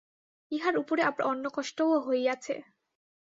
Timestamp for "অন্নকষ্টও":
1.27-1.93